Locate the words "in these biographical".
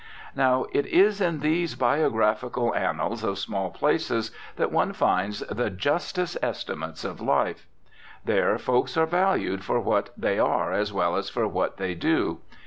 1.21-2.73